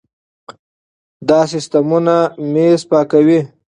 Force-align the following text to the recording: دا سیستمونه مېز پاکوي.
دا 1.27 1.39
سیستمونه 1.51 2.17
مېز 2.51 2.81
پاکوي. 2.89 3.39